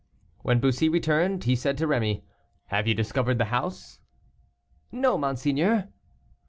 When 0.39 0.59
Bussy 0.59 0.89
returned, 0.89 1.43
he 1.43 1.55
said 1.55 1.77
to 1.77 1.85
Rémy, 1.85 2.23
"Have 2.69 2.87
you 2.87 2.95
discovered 2.95 3.37
the 3.37 3.45
house?" 3.53 3.99
"No, 4.91 5.15
monseigneur." 5.15 5.89